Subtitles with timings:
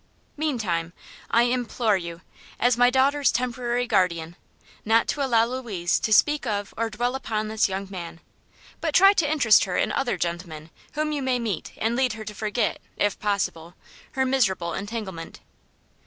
[0.35, 0.93] Meantime,
[1.29, 2.21] I implore you,
[2.59, 4.35] as my daughter's temporary guardian,
[4.83, 8.19] not to allow Louise to speak of or dwell upon this young man,
[8.79, 12.25] but try to interest her in other gentlemen whom you may meet and lead her
[12.25, 13.75] to forget, if possible,
[14.13, 15.39] her miserable entanglement.